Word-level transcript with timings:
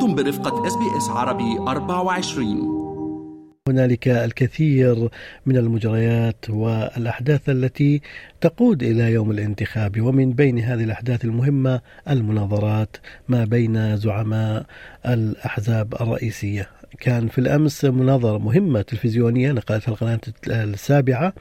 أنتم 0.00 0.14
برفقة 0.14 0.66
إس 0.66 0.76
بي 0.76 0.96
إس 0.96 1.08
عربي 1.08 1.58
24 1.58 2.80
هنالك 3.68 4.08
الكثير 4.08 5.08
من 5.46 5.56
المجريات 5.56 6.50
والأحداث 6.50 7.48
التي 7.48 8.00
تقود 8.40 8.82
إلى 8.82 9.12
يوم 9.12 9.30
الانتخاب 9.30 10.00
ومن 10.00 10.32
بين 10.32 10.58
هذه 10.58 10.84
الأحداث 10.84 11.24
المهمة 11.24 11.80
المناظرات 12.10 12.96
ما 13.28 13.44
بين 13.44 13.96
زعماء 13.96 14.66
الأحزاب 15.06 15.94
الرئيسية. 15.94 16.68
كان 17.00 17.28
في 17.28 17.38
الأمس 17.38 17.84
مناظرة 17.84 18.38
مهمة 18.38 18.82
تلفزيونية 18.82 19.52
نقلتها 19.52 19.92
القناة 19.92 20.20
السابعة 20.46 21.32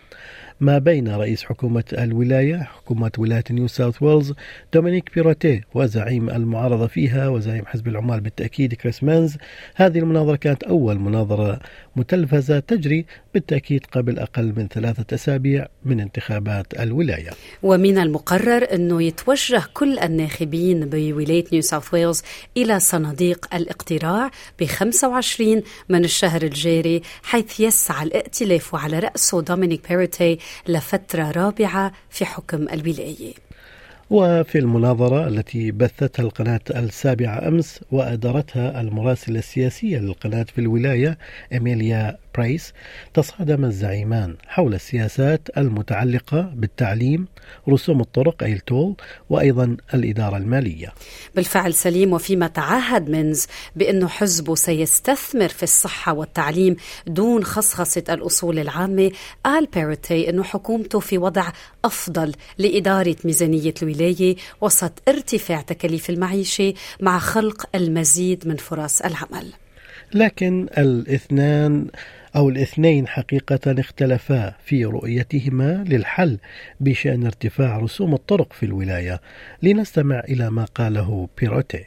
ما 0.62 0.78
بين 0.78 1.08
رئيس 1.16 1.44
حكومة 1.44 1.84
الولاية 1.94 2.58
حكومة 2.58 3.12
ولاية 3.18 3.44
نيو 3.52 3.68
ساوث 3.68 4.04
ويلز 4.04 4.34
دومينيك 4.74 5.14
بيروتي 5.16 5.62
وزعيم 5.74 6.30
المعارضة 6.30 6.88
فيها 6.88 7.28
وزعيم 7.28 7.66
حزب 7.66 7.88
العمال 7.88 8.22
بالتأكيد 8.22 8.74
كريس 8.74 9.04
مينز 9.04 9.38
هذه 9.76 10.00
المناظرة 10.00 10.36
كانت 10.36 10.64
أول 10.64 11.00
مناظرة 11.00 11.60
متلفزة 11.96 12.60
تجري 12.60 13.06
بالتأكيد 13.34 13.86
قبل 13.92 14.20
أقل 14.20 14.54
من 14.58 14.68
ثلاثة 14.68 15.16
أسابيع 15.16 15.68
من 15.86 16.00
انتخابات 16.00 16.80
الولاية. 16.80 17.30
ومن 17.64 17.98
المقرر 17.98 18.68
أنه 18.74 19.04
يتوجه 19.04 19.64
كل 19.74 20.00
الناخبين 20.00 20.90
بولاية 20.90 21.46
نيو 21.54 21.62
ساوث 21.62 21.94
ويلز 21.94 22.22
إلى 22.58 22.80
صناديق 22.80 23.56
الاقتراع 23.56 24.32
ب 24.60 24.66
25 24.66 25.62
من 25.90 26.06
الشهر 26.06 26.42
الجاري 26.42 27.02
حيث 27.24 27.60
يسعى 27.60 28.04
الائتلاف 28.04 28.76
على 28.76 29.00
رأسه 29.00 29.42
دومينيك 29.42 29.90
بيروتي 29.90 30.40
لفترة 30.68 31.32
رابعة 31.32 31.92
في 32.10 32.26
حكم 32.26 32.68
الولاية. 32.70 33.34
وفي 34.10 34.60
المناظرة 34.60 35.28
التي 35.28 35.72
بثتها 35.72 36.24
القناة 36.24 36.60
السابعة 36.76 37.48
أمس 37.48 37.80
وأدارتها 37.92 38.82
المراسلة 38.82 39.40
السياسية 39.40 39.98
للقناة 39.98 40.44
في 40.44 40.62
الولاية 40.62 41.18
إيميليا 41.54 42.18
برايس 42.40 42.74
تصادم 43.14 43.66
الزعيمان 43.66 44.36
حول 44.48 44.74
السياسات 44.74 45.48
المتعلقة 45.58 46.42
بالتعليم 46.56 47.28
رسوم 47.70 48.02
الطرق 48.02 48.44
أي 48.44 48.54
التول 48.54 48.96
وأيضا 49.30 49.78
الإدارة 49.94 50.38
المالية. 50.38 50.94
بالفعل 51.36 51.74
سليم 51.74 52.14
وفيما 52.14 52.48
تعهد 52.48 53.10
منز 53.10 53.48
بأنه 53.76 54.08
حزبه 54.08 54.56
سيستثمر 54.56 55.48
في 55.48 55.64
الصحة 55.64 56.14
والتعليم 56.14 56.76
دون 57.08 57.44
خصخصة 57.44 58.04
الأصول 58.10 58.60
العامة 58.60 59.12
قال 59.46 59.66
بيروتي 59.66 60.30
أنه 60.30 60.44
حكومته 60.44 61.00
في 61.00 61.18
وضع 61.18 61.52
أفضل 61.86 62.32
لإدارة 62.58 63.16
ميزانية 63.26 63.74
الولاية 63.84 64.36
وسط 64.62 64.94
ارتفاع 65.08 65.62
تكاليف 65.62 66.10
المعيشة 66.10 66.74
مع 67.02 67.20
خلق 67.20 67.66
المزيد 67.76 68.48
من 68.48 68.56
فرص 68.56 69.02
العمل. 69.02 69.54
لكن 70.14 70.68
الاثنان 70.78 71.88
أو 72.36 72.50
الاثنين 72.50 73.08
حقيقة 73.08 73.76
اختلفا 73.80 74.54
في 74.66 74.86
رؤيتهما 74.86 75.84
للحل 75.88 76.38
بشأن 76.80 77.26
ارتفاع 77.26 77.78
رسوم 77.78 78.14
الطرق 78.14 78.54
في 78.54 78.66
الولاية 78.66 79.22
لنستمع 79.64 80.20
إلى 80.20 80.50
ما 80.52 80.66
قاله 80.76 81.30
بيروتي 81.38 81.86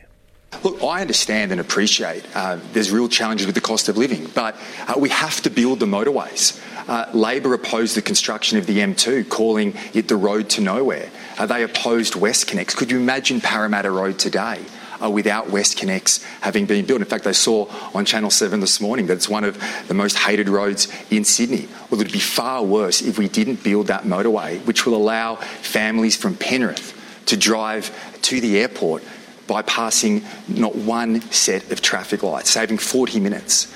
Look, 0.63 0.83
I 0.83 1.01
understand 1.01 1.51
and 1.51 1.61
appreciate 1.61 2.25
uh, 2.35 2.59
there's 2.75 2.91
real 2.91 3.09
challenges 3.09 3.47
with 3.47 3.55
the 3.55 3.63
cost 3.63 3.89
of 3.89 3.97
living, 3.97 4.29
but 4.35 4.55
uh, 4.87 4.95
we 4.99 5.09
have 5.09 5.41
to 5.41 5.51
build 5.51 5.81
the 5.81 5.87
motorways. 5.87 6.61
Uh, 6.89 7.07
Labor 7.15 7.55
opposed 7.55 7.97
the 7.97 8.03
construction 8.03 8.59
of 8.59 8.67
the 8.67 8.79
M2, 8.79 9.29
calling 9.31 9.75
it 9.95 10.09
the 10.09 10.17
road 10.17 10.51
to 10.51 10.61
nowhere. 10.61 11.09
Uh, 11.39 11.47
they 11.47 11.63
opposed 11.63 12.13
WestConnex. 12.15 12.77
Could 12.77 12.91
you 12.93 12.99
imagine 12.99 13.41
Parramatta 13.41 13.91
Road 13.91 14.19
today? 14.19 14.61
Uh, 15.03 15.11
without 15.11 15.49
WestConnex 15.49 16.23
having 16.41 16.67
been 16.67 16.85
built. 16.85 17.01
In 17.01 17.07
fact, 17.07 17.25
they 17.25 17.33
saw 17.33 17.67
on 17.95 18.05
Channel 18.05 18.31
7 18.31 18.61
this 18.61 18.81
morning 18.81 19.07
that 19.07 19.15
it's 19.15 19.29
one 19.29 19.45
of 19.45 19.63
the 19.89 19.95
most 19.95 20.19
hated 20.19 20.49
roads 20.49 20.89
in 21.11 21.25
Sydney. 21.25 21.69
Well, 21.91 22.01
it 22.01 22.05
would 22.05 22.13
be 22.13 22.21
far 22.21 22.63
worse 22.63 23.03
if 23.03 23.19
we 23.19 23.29
didn't 23.29 23.63
build 23.63 23.89
that 23.89 24.05
motorway, 24.05 24.65
which 24.67 24.87
will 24.87 24.95
allow 24.95 25.37
families 25.37 26.17
from 26.17 26.37
Penrith 26.37 26.99
to 27.27 27.37
drive 27.37 27.91
to 28.23 28.41
the 28.41 28.59
airport 28.59 29.03
bypassing 29.47 30.25
not 30.49 30.75
one 30.75 31.21
set 31.31 31.71
of 31.71 31.83
traffic 31.83 32.23
lights, 32.23 32.51
saving 32.51 32.79
40 32.79 33.21
minutes. 33.21 33.73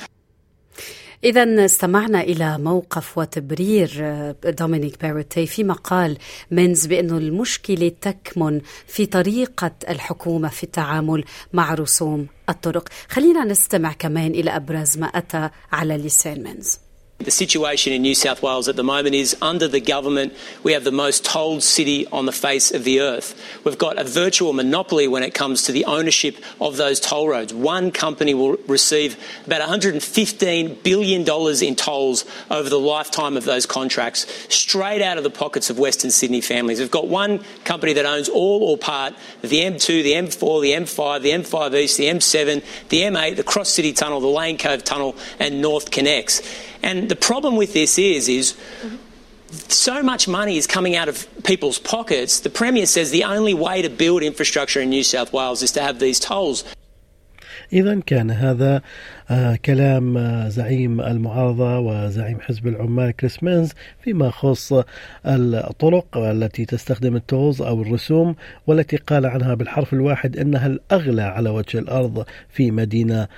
إذا 1.27 1.65
استمعنا 1.65 2.21
إلى 2.21 2.59
موقف 2.59 3.19
وتبرير 3.19 3.91
آه، 4.01 4.37
دومينيك 4.45 5.01
بيروتي 5.03 5.47
فيما 5.47 5.75
قال 5.75 6.19
مينز 6.51 6.87
بأنه 6.87 7.19
المشكلة 7.19 7.93
تكمن 8.01 8.61
في 8.87 9.07
طريقة 9.07 9.71
الحكومة 9.89 10.49
في 10.49 10.63
التعامل 10.63 11.25
مع 11.53 11.75
رسوم 11.75 12.27
الطرق. 12.49 12.89
خلينا 13.09 13.45
نستمع 13.45 13.93
كمان 13.93 14.31
إلى 14.31 14.57
أبرز 14.57 14.99
ما 14.99 15.07
أتى 15.07 15.51
على 15.73 15.97
لسان 15.97 16.43
مينز 16.43 16.86
The 17.19 17.31
situation 17.31 17.95
in 17.95 18.03
New 18.03 18.15
South 18.15 18.43
Wales 18.43 18.69
at 18.69 18.77
the 18.77 18.85
moment 18.85 19.15
is 19.15 19.35
under 19.41 19.67
the 19.67 19.81
government, 19.81 20.35
we 20.63 20.75
have 20.75 20.85
the 20.85 20.93
most 20.93 21.25
tolled 21.25 21.63
city 21.63 22.07
on 22.09 22.27
the 22.27 22.33
face 22.33 22.71
of 22.71 22.85
the 22.85 23.01
earth. 23.01 23.35
We've 23.65 23.79
got 23.79 23.99
a 23.99 24.05
virtual 24.05 24.53
monopoly 24.53 25.09
when 25.09 25.23
it 25.23 25.33
comes 25.33 25.63
to 25.63 25.73
the 25.73 25.87
ownership 25.87 26.37
of 26.61 26.77
those 26.77 27.01
toll 27.01 27.27
roads. 27.29 27.55
One 27.55 27.91
company 27.91 28.35
will 28.35 28.59
receive 28.69 29.17
about 29.47 29.67
$115 29.67 30.83
billion 30.83 31.23
in 31.63 31.75
tolls 31.75 32.27
over 32.51 32.69
the 32.69 32.79
lifetime 32.79 33.39
of 33.39 33.45
those 33.45 33.65
contracts, 33.65 34.27
straight 34.55 35.01
out 35.01 35.17
of 35.17 35.25
the 35.25 35.31
pockets 35.31 35.71
of 35.71 35.79
Western 35.79 36.11
Sydney 36.11 36.43
families. 36.43 36.81
We've 36.81 36.91
got 36.91 37.09
one 37.09 37.43
company 37.65 37.95
that 37.95 38.05
owns 38.05 38.29
all 38.29 38.63
or 38.63 38.77
part 38.77 39.15
of 39.43 39.49
the 39.49 39.61
M2, 39.61 40.03
the 40.03 40.13
M4, 40.13 40.61
the 40.61 40.73
M5, 40.73 41.23
the 41.23 41.31
M5 41.31 41.75
East, 41.81 41.97
the 41.97 42.05
M7, 42.05 42.63
the 42.91 43.01
M8, 43.01 43.37
the 43.37 43.43
Cross 43.43 43.71
City 43.71 43.95
Tunnel, 43.95 44.21
the 44.21 44.27
Lane 44.27 44.59
Cove 44.59 44.85
Tunnel, 44.85 45.17
and 45.41 45.63
North 45.63 45.91
Connects. 45.91 46.43
And 46.87 47.09
the 47.09 47.17
problem 47.17 47.57
with 47.57 47.73
this 47.73 47.99
is, 47.99 48.29
is 48.29 48.55
so 49.67 50.05
much 50.05 50.29
money 50.29 50.57
is 50.57 50.69
coming 50.69 50.95
out 50.95 51.09
of 51.09 51.27
people's 51.43 51.81
pockets. 51.81 52.39
The 52.39 52.49
Premier 52.49 52.87
says 52.87 53.11
the 53.11 53.25
only 53.25 53.55
way 53.55 53.83
to 53.83 53.91
build 53.91 54.23
infrastructure 54.23 54.81
in 54.81 54.91
New 54.91 55.03
South 55.03 55.33
Wales 55.33 55.65
is 55.65 55.73
to 55.73 55.83
have 55.83 55.99
these 55.99 56.21
tolls. 56.21 56.63
إذا 57.73 58.01
كان 58.07 58.31
هذا 58.31 58.83
آه 59.31 59.57
كلام 59.65 60.17
آه 60.19 60.49
زعيم 60.49 61.01
المعارضة 61.01 61.79
وزعيم 61.79 62.41
حزب 62.41 62.67
العمال 62.67 63.11
كريس 63.11 63.43
مينز 63.43 63.73
فيما 64.01 64.27
يخص 64.27 64.73
الطرق 65.27 66.17
التي 66.17 66.65
تستخدم 66.65 67.17
ال 67.17 67.24
tolls 67.24 67.63
أو 67.63 67.83
الرسوم 67.83 68.35
والتي 68.67 68.97
قال 68.97 69.27
عنها 69.27 69.55
بالحرف 69.55 69.93
الواحد 69.93 70.37
أنها 70.37 70.67
الأغلى 70.67 71.23
على 71.23 71.51
وجه 71.51 71.79
الأرض 71.79 72.25
في 72.49 72.71
مدينة 72.71 73.29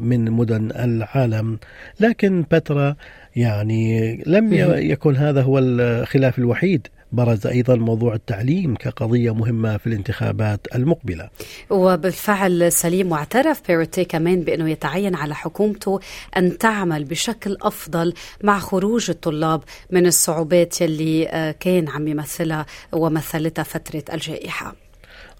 من 0.00 0.30
مدن 0.30 0.70
العالم. 0.70 1.58
لكن 2.00 2.44
بترا 2.52 2.96
يعني 3.36 4.16
لم 4.26 4.54
يكن 4.90 5.16
هذا 5.16 5.42
هو 5.42 5.58
الخلاف 5.58 6.38
الوحيد. 6.38 6.88
برز 7.16 7.46
أيضا 7.46 7.74
موضوع 7.74 8.14
التعليم 8.14 8.74
كقضية 8.74 9.34
مهمة 9.34 9.76
في 9.76 9.86
الانتخابات 9.86 10.60
المقبلة. 10.74 11.28
وبالفعل 11.70 12.72
سليم 12.72 13.12
واعترف 13.12 13.62
بيروتي 13.68 14.04
كمان 14.04 14.40
بأنه 14.40 14.70
يتعين 14.70 15.14
على 15.14 15.34
حكومته 15.34 16.00
أن 16.36 16.58
تعمل 16.58 17.04
بشكل 17.04 17.56
أفضل 17.62 18.14
مع 18.42 18.58
خروج 18.58 19.10
الطلاب 19.10 19.62
من 19.90 20.06
الصعوبات 20.06 20.80
يلي 20.80 21.54
كان 21.60 21.88
عم 21.88 22.08
يمثلها 22.08 22.66
ومثلتها 22.92 23.62
فترة 23.62 24.04
الجائحة. 24.12 24.74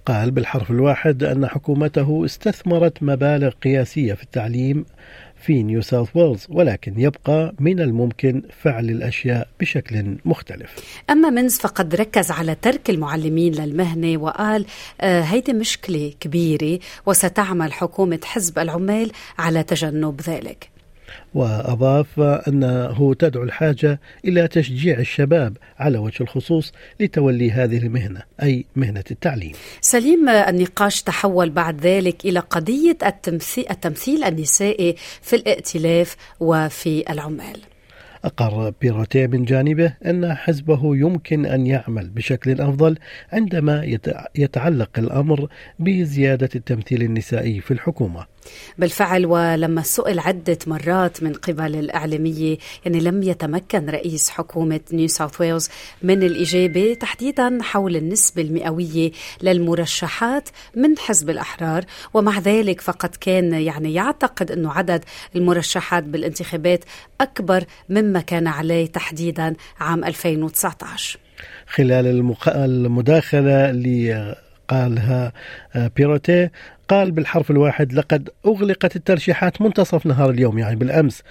قال 0.07 0.31
بالحرف 0.31 0.71
الواحد 0.71 1.25
أن 1.25 1.47
حكومته 1.47 2.25
استثمرت 2.25 3.03
مبالغ 3.03 3.51
قياسية 3.51 4.15
في 4.15 4.23
التعليم 4.23 4.85
في 5.43 5.63
نيو 5.63 5.81
ساوث 5.83 6.09
ويلز 6.17 6.47
ولكن 6.49 7.01
يبقى 7.01 7.55
من 7.59 7.81
الممكن 7.81 8.43
فعل 8.63 8.91
الأشياء 8.91 9.49
بشكل 9.61 10.17
مختلف. 10.25 10.75
أما 11.11 11.31
منز 11.31 11.59
فقد 11.59 11.95
ركز 11.95 12.31
على 12.31 12.55
ترك 12.55 12.91
المعلمين 12.91 13.55
للمهنة 13.55 14.19
وقال 14.23 14.67
آه 15.01 15.21
هيدي 15.21 15.53
مشكلة 15.53 16.13
كبيرة 16.21 16.79
وستعمل 17.07 17.73
حكومة 17.73 18.21
حزب 18.25 18.59
العمال 18.59 19.11
على 19.39 19.63
تجنب 19.63 20.21
ذلك. 20.21 20.76
وأضاف 21.35 22.21
أنه 22.21 23.15
تدعو 23.15 23.43
الحاجة 23.43 24.01
إلى 24.25 24.49
تشجيع 24.49 24.99
الشباب 24.99 25.57
على 25.79 25.99
وجه 25.99 26.23
الخصوص 26.23 26.73
لتولي 27.01 27.51
هذه 27.51 27.79
المهنة 27.79 28.23
أي 28.43 28.65
مهنة 28.77 29.05
التعليم. 29.11 29.53
سليم 29.81 30.29
النقاش 30.29 31.03
تحول 31.03 31.51
بعد 31.51 31.81
ذلك 31.81 32.25
إلى 32.25 32.39
قضية 32.39 32.99
التمثيل, 33.07 33.67
التمثيل 33.71 34.25
النسائي 34.25 34.95
في 35.23 35.37
الائتلاف 35.37 36.17
وفي 36.41 37.13
العمال. 37.13 37.61
أقر 38.25 38.73
بيروتي 38.81 39.27
من 39.27 39.45
جانبه 39.45 39.93
أن 40.07 40.35
حزبه 40.35 40.97
يمكن 40.97 41.47
أن 41.47 41.67
يعمل 41.67 42.09
بشكل 42.09 42.61
أفضل 42.61 42.99
عندما 43.33 43.99
يتعلق 44.35 44.91
الأمر 44.99 45.49
بزيادة 45.79 46.49
التمثيل 46.55 47.03
النسائي 47.03 47.61
في 47.61 47.71
الحكومة. 47.71 48.27
بالفعل 48.79 49.27
ولما 49.27 49.83
سئل 49.83 50.19
عدة 50.19 50.59
مرات 50.67 51.23
من 51.23 51.33
قبل 51.33 51.77
الإعلامية 51.77 52.59
يعني 52.85 53.01
لم 53.01 53.23
يتمكن 53.23 53.91
رئيس 53.91 54.31
حكومة 54.31 54.81
نيو 54.93 55.09
ساوث 55.09 55.41
ويلز 55.41 55.69
من 56.03 56.23
الإجابة 56.23 56.95
تحديدا 56.95 57.59
حول 57.63 57.97
النسبة 57.97 58.43
المئوية 58.43 59.13
للمرشحات 59.43 60.49
من 60.75 60.99
حزب 60.99 61.31
الأحرار. 61.31 61.85
ومع 62.15 62.39
ذلك 62.39 62.81
فقد 62.81 63.17
كان 63.21 63.53
يعني 63.53 63.95
يعتقد 63.95 64.51
أنه 64.51 64.73
عدد 64.73 65.05
المرشحات 65.37 66.05
بالانتخابات 66.05 66.85
أكبر 67.21 67.65
مما 67.89 68.21
كان 68.21 68.47
عليه 68.47 68.87
تحديدا 68.87 69.55
عام 69.81 70.05
2019 70.05 71.19
خلال 71.67 72.07
المداخلة 72.57 73.71
قالها 74.69 75.33
بيروتي. 75.97 76.49
قال 76.89 77.11
بالحرف 77.11 77.51
الواحد 77.51 77.93
لقد 77.93 78.31
أغلقت 78.47 78.97
الترشيحات 78.97 79.63
منتصف 79.63 80.07
نهار 80.07 80.31
اليوم. 80.31 80.59
يعني 80.59 80.77
بالأمس 80.77 81.23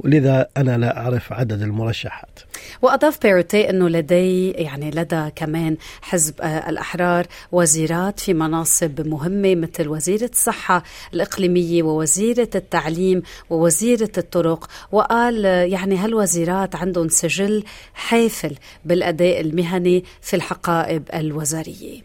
ولذا 0.00 0.48
أنا 0.56 0.78
لا 0.78 0.98
أعرف 0.98 1.32
عدد 1.32 1.62
المرشحات. 1.62 2.40
وأضاف 2.82 3.22
بيروتي 3.22 3.70
أنه 3.70 3.88
لدي 3.88 4.50
يعني 4.50 4.90
لدى 4.90 5.30
كمان 5.36 5.76
حزب 6.02 6.34
الأحرار 6.42 7.26
وزيرات 7.52 8.20
في 8.20 8.34
مناصب 8.34 9.08
مهمة 9.08 9.54
مثل 9.54 9.88
وزيرة 9.88 10.30
الصحة 10.32 10.82
الإقليمية 11.14 11.82
ووزيرة 11.82 12.48
التعليم 12.54 13.22
ووزيرة 13.50 14.12
الطرق. 14.18 14.66
وقال 14.92 15.44
يعني 15.44 15.96
هالوزيرات 15.96 16.76
عندهم 16.76 17.08
سجل 17.08 17.64
حافل 17.94 18.54
بالأداء 18.84 19.40
المهني 19.40 20.04
في 20.20 20.36
الحقائب 20.36 21.02
الوزارية. 21.14 22.00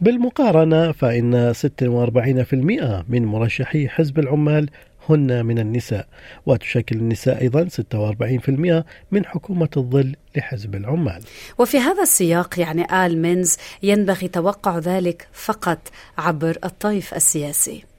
بالمقارنة 0.00 0.92
فإن 0.92 1.52
46% 1.52 3.04
من 3.08 3.24
مرشحي 3.24 3.88
حزب 3.88 4.18
العمال 4.18 4.70
هن 5.08 5.46
من 5.46 5.58
النساء 5.58 6.06
وتشكل 6.46 6.96
النساء 6.96 7.40
أيضا 7.40 7.68
46% 7.68 8.84
من 9.10 9.26
حكومة 9.26 9.68
الظل 9.76 10.16
لحزب 10.36 10.74
العمال. 10.74 11.22
وفي 11.58 11.78
هذا 11.78 12.02
السياق 12.02 12.60
يعني 12.60 12.84
قال 12.84 13.22
مينز 13.22 13.56
ينبغي 13.82 14.28
توقع 14.28 14.78
ذلك 14.78 15.28
فقط 15.32 15.78
عبر 16.18 16.58
الطيف 16.64 17.14
السياسي. 17.14 17.89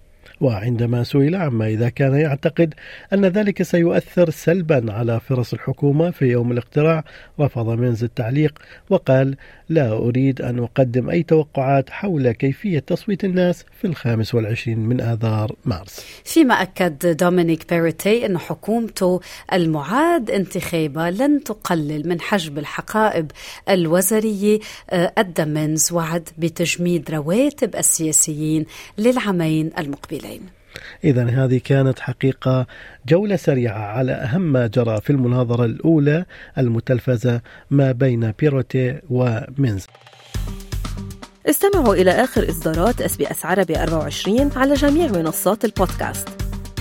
وعندما 0.41 1.03
سئل 1.03 1.35
عما 1.35 1.67
إذا 1.67 1.89
كان 1.89 2.13
يعتقد 2.15 2.73
أن 3.13 3.25
ذلك 3.25 3.63
سيؤثر 3.63 4.29
سلبا 4.29 4.93
على 4.93 5.19
فرص 5.19 5.53
الحكومة 5.53 6.11
في 6.11 6.25
يوم 6.25 6.51
الاقتراع 6.51 7.03
رفض 7.39 7.69
مينز 7.69 8.03
التعليق 8.03 8.59
وقال 8.89 9.35
لا 9.69 9.91
أريد 9.91 10.41
أن 10.41 10.59
أقدم 10.59 11.09
أي 11.09 11.23
توقعات 11.23 11.89
حول 11.89 12.31
كيفية 12.31 12.79
تصويت 12.79 13.23
الناس 13.23 13.65
في 13.81 13.87
الخامس 13.87 14.35
والعشرين 14.35 14.79
من 14.79 15.01
آذار 15.01 15.55
مارس. 15.65 16.05
فيما 16.23 16.53
أكد 16.53 17.17
دومينيك 17.17 17.73
بيروتي 17.73 18.25
أن 18.25 18.37
حكومته 18.37 19.19
المعاد 19.53 20.31
انتخابها 20.31 21.11
لن 21.11 21.43
تقلل 21.43 22.07
من 22.09 22.21
حجم 22.21 22.57
الحقائب 22.57 23.31
الوزارية 23.69 24.59
أدى 24.89 25.45
مينز 25.45 25.91
وعد 25.91 26.29
بتجميد 26.37 27.11
رواتب 27.11 27.75
السياسيين 27.75 28.65
للعامين 28.97 29.71
المقبلين. 29.77 30.30
إذا 31.03 31.29
هذه 31.29 31.61
كانت 31.63 31.99
حقيقة 31.99 32.67
جولة 33.07 33.35
سريعة 33.35 33.79
على 33.79 34.11
أهم 34.11 34.41
ما 34.41 34.67
جرى 34.67 35.01
في 35.01 35.09
المناظرة 35.09 35.65
الأولى 35.65 36.25
المتلفزة 36.57 37.41
ما 37.69 37.91
بين 37.91 38.31
بيروتي 38.39 38.99
ومينز 39.09 39.87
استمعوا 41.49 41.95
إلى 41.95 42.11
آخر 42.11 42.49
إصدارات 42.49 43.01
اس 43.01 43.17
بي 43.17 43.31
إس 43.31 43.45
عربي 43.45 43.77
24 43.83 44.51
على 44.55 44.73
جميع 44.73 45.07
منصات 45.07 45.65
البودكاست. 45.65 46.29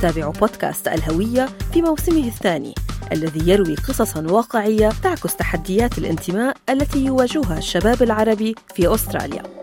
تابعوا 0.02 0.32
بودكاست 0.32 0.88
الهوية 0.88 1.48
في 1.72 1.82
موسمه 1.82 2.26
الثاني 2.26 2.74
الذي 3.12 3.50
يروي 3.50 3.74
قصصا 3.74 4.26
واقعية 4.26 4.90
تعكس 5.02 5.36
تحديات 5.36 5.98
الانتماء 5.98 6.56
التي 6.70 7.04
يواجهها 7.04 7.58
الشباب 7.58 8.02
العربي 8.02 8.54
في 8.74 8.94
أستراليا. 8.94 9.59